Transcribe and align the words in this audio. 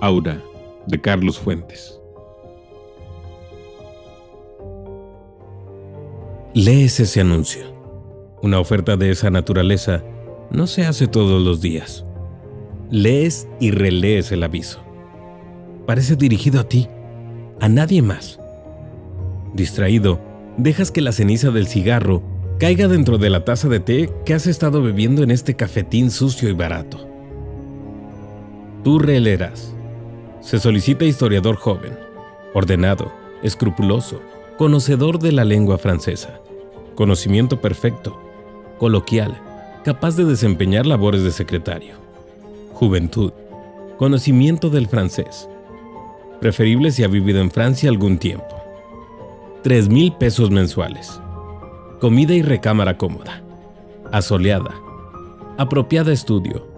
Aura, 0.00 0.42
de 0.86 1.00
Carlos 1.00 1.38
Fuentes. 1.38 2.00
Lees 6.54 7.00
ese 7.00 7.20
anuncio. 7.20 7.64
Una 8.42 8.60
oferta 8.60 8.96
de 8.96 9.10
esa 9.10 9.30
naturaleza 9.30 10.04
no 10.50 10.66
se 10.66 10.86
hace 10.86 11.06
todos 11.06 11.42
los 11.42 11.60
días. 11.60 12.04
Lees 12.90 13.48
y 13.58 13.70
relees 13.70 14.30
el 14.30 14.42
aviso. 14.42 14.80
Parece 15.86 16.16
dirigido 16.16 16.60
a 16.60 16.68
ti, 16.68 16.88
a 17.60 17.68
nadie 17.68 18.02
más. 18.02 18.38
Distraído, 19.54 20.20
dejas 20.56 20.90
que 20.90 21.00
la 21.00 21.12
ceniza 21.12 21.50
del 21.50 21.66
cigarro 21.66 22.22
caiga 22.58 22.88
dentro 22.88 23.18
de 23.18 23.30
la 23.30 23.44
taza 23.44 23.68
de 23.68 23.80
té 23.80 24.10
que 24.24 24.34
has 24.34 24.46
estado 24.46 24.82
bebiendo 24.82 25.22
en 25.22 25.30
este 25.30 25.54
cafetín 25.54 26.10
sucio 26.10 26.48
y 26.48 26.52
barato. 26.52 27.08
Tú 28.84 28.98
releerás. 28.98 29.73
Se 30.44 30.60
solicita 30.60 31.06
historiador 31.06 31.56
joven, 31.56 31.98
ordenado, 32.52 33.10
escrupuloso, 33.42 34.20
conocedor 34.58 35.18
de 35.18 35.32
la 35.32 35.42
lengua 35.42 35.78
francesa, 35.78 36.38
conocimiento 36.94 37.62
perfecto, 37.62 38.20
coloquial, 38.78 39.40
capaz 39.84 40.16
de 40.16 40.26
desempeñar 40.26 40.84
labores 40.84 41.22
de 41.22 41.30
secretario. 41.30 41.94
Juventud, 42.74 43.32
conocimiento 43.96 44.68
del 44.68 44.86
francés, 44.86 45.48
preferible 46.42 46.92
si 46.92 47.04
ha 47.04 47.08
vivido 47.08 47.40
en 47.40 47.50
Francia 47.50 47.88
algún 47.88 48.18
tiempo. 48.18 48.62
3 49.62 49.88
mil 49.88 50.12
pesos 50.12 50.50
mensuales. 50.50 51.22
Comida 52.02 52.34
y 52.34 52.42
recámara 52.42 52.98
cómoda. 52.98 53.42
Asoleada. 54.12 54.74
Apropiada 55.56 56.12
estudio. 56.12 56.68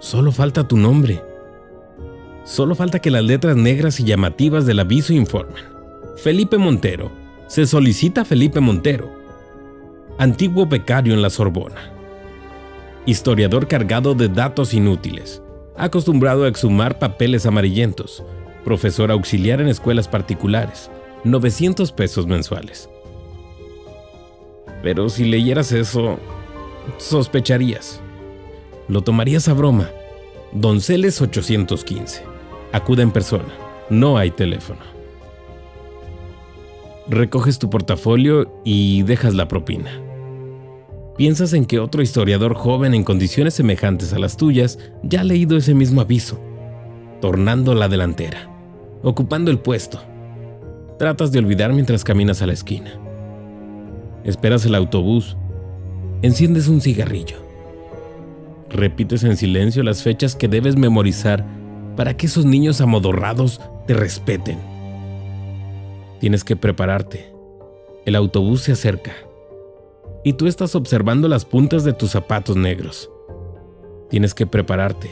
Solo 0.00 0.32
falta 0.32 0.68
tu 0.68 0.76
nombre. 0.76 1.27
Solo 2.48 2.74
falta 2.74 2.98
que 2.98 3.10
las 3.10 3.22
letras 3.22 3.56
negras 3.56 4.00
y 4.00 4.04
llamativas 4.04 4.64
del 4.64 4.80
aviso 4.80 5.12
informen. 5.12 5.64
Felipe 6.16 6.56
Montero. 6.56 7.12
Se 7.46 7.66
solicita 7.66 8.24
Felipe 8.24 8.58
Montero. 8.58 9.12
Antiguo 10.16 10.64
becario 10.64 11.12
en 11.12 11.20
la 11.20 11.28
Sorbona. 11.28 11.92
Historiador 13.04 13.68
cargado 13.68 14.14
de 14.14 14.28
datos 14.30 14.72
inútiles. 14.72 15.42
Acostumbrado 15.76 16.44
a 16.44 16.48
exhumar 16.48 16.98
papeles 16.98 17.44
amarillentos. 17.44 18.24
Profesor 18.64 19.10
auxiliar 19.10 19.60
en 19.60 19.68
escuelas 19.68 20.08
particulares 20.08 20.90
900 21.24 21.92
pesos 21.92 22.26
mensuales. 22.26 22.88
Pero 24.82 25.10
si 25.10 25.26
leyeras 25.26 25.70
eso, 25.72 26.18
sospecharías. 26.96 28.00
Lo 28.88 29.02
tomarías 29.02 29.48
a 29.48 29.52
broma. 29.52 29.90
Donceles 30.52 31.20
815. 31.20 32.37
Acuda 32.72 33.02
en 33.02 33.10
persona. 33.10 33.48
No 33.90 34.18
hay 34.18 34.30
teléfono. 34.30 34.80
Recoges 37.08 37.58
tu 37.58 37.70
portafolio 37.70 38.60
y 38.64 39.02
dejas 39.02 39.34
la 39.34 39.48
propina. 39.48 39.90
Piensas 41.16 41.54
en 41.54 41.64
que 41.64 41.80
otro 41.80 42.02
historiador 42.02 42.54
joven 42.54 42.94
en 42.94 43.02
condiciones 43.02 43.54
semejantes 43.54 44.12
a 44.12 44.18
las 44.18 44.36
tuyas 44.36 44.78
ya 45.02 45.22
ha 45.22 45.24
leído 45.24 45.56
ese 45.56 45.74
mismo 45.74 46.00
aviso, 46.00 46.38
tornando 47.20 47.74
la 47.74 47.88
delantera, 47.88 48.48
ocupando 49.02 49.50
el 49.50 49.58
puesto, 49.58 50.00
tratas 50.98 51.32
de 51.32 51.38
olvidar 51.38 51.72
mientras 51.72 52.04
caminas 52.04 52.42
a 52.42 52.46
la 52.46 52.52
esquina. 52.52 52.90
Esperas 54.24 54.66
el 54.66 54.74
autobús. 54.74 55.36
Enciendes 56.20 56.68
un 56.68 56.80
cigarrillo. 56.80 57.36
Repites 58.68 59.24
en 59.24 59.36
silencio 59.36 59.82
las 59.82 60.02
fechas 60.02 60.36
que 60.36 60.48
debes 60.48 60.76
memorizar 60.76 61.46
para 61.98 62.16
que 62.16 62.26
esos 62.26 62.44
niños 62.44 62.80
amodorrados 62.80 63.60
te 63.88 63.92
respeten. 63.92 64.58
Tienes 66.20 66.44
que 66.44 66.54
prepararte. 66.54 67.34
El 68.06 68.14
autobús 68.14 68.62
se 68.62 68.70
acerca. 68.70 69.12
Y 70.22 70.34
tú 70.34 70.46
estás 70.46 70.76
observando 70.76 71.26
las 71.26 71.44
puntas 71.44 71.82
de 71.82 71.92
tus 71.92 72.12
zapatos 72.12 72.54
negros. 72.56 73.10
Tienes 74.10 74.32
que 74.32 74.46
prepararte. 74.46 75.10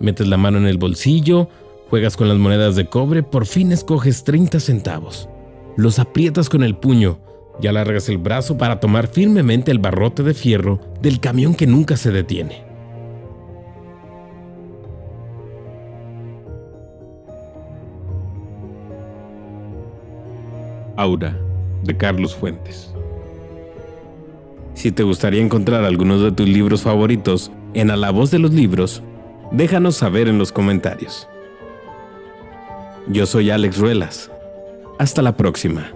Metes 0.00 0.26
la 0.26 0.36
mano 0.36 0.58
en 0.58 0.66
el 0.66 0.76
bolsillo 0.76 1.48
Juegas 1.88 2.16
con 2.16 2.28
las 2.28 2.38
monedas 2.38 2.74
de 2.74 2.86
cobre, 2.86 3.24
por 3.24 3.46
fin 3.46 3.70
escoges 3.70 4.22
30 4.24 4.58
centavos. 4.58 5.28
Los 5.76 6.00
aprietas 6.00 6.48
con 6.48 6.64
el 6.64 6.76
puño 6.76 7.20
y 7.62 7.68
alargas 7.68 8.08
el 8.08 8.18
brazo 8.18 8.58
para 8.58 8.80
tomar 8.80 9.06
firmemente 9.06 9.70
el 9.70 9.78
barrote 9.78 10.24
de 10.24 10.34
fierro 10.34 10.80
del 11.00 11.20
camión 11.20 11.54
que 11.54 11.68
nunca 11.68 11.96
se 11.96 12.10
detiene. 12.10 12.69
Aura, 21.00 21.34
de 21.82 21.96
Carlos 21.96 22.36
Fuentes. 22.36 22.92
Si 24.74 24.92
te 24.92 25.02
gustaría 25.02 25.40
encontrar 25.40 25.84
algunos 25.84 26.22
de 26.22 26.30
tus 26.30 26.46
libros 26.46 26.82
favoritos 26.82 27.50
en 27.72 27.90
A 27.90 27.96
la 27.96 28.10
voz 28.10 28.30
de 28.30 28.38
los 28.38 28.52
libros, 28.52 29.02
déjanos 29.50 29.96
saber 29.96 30.28
en 30.28 30.36
los 30.36 30.52
comentarios. 30.52 31.26
Yo 33.08 33.24
soy 33.24 33.50
Alex 33.50 33.78
Ruelas. 33.78 34.30
Hasta 34.98 35.22
la 35.22 35.38
próxima. 35.38 35.90